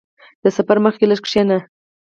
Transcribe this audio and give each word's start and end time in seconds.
•د 0.43 0.45
سفر 0.57 0.77
مخکې 0.85 1.05
لږ 1.09 1.19
کښېنه. 1.25 1.57